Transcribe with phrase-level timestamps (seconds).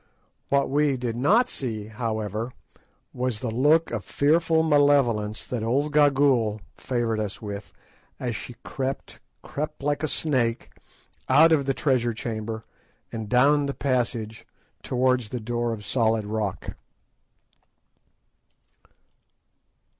[0.49, 2.53] What we did not see, however,
[3.13, 7.71] was the look of fearful malevolence that old Gagool favoured us with
[8.19, 10.71] as she crept, crept like a snake,
[11.29, 12.65] out of the treasure chamber
[13.11, 14.47] and down the passage
[14.81, 16.71] towards the door of solid rock.